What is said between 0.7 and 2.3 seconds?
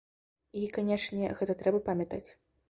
канечне, гэта трэба памятаць.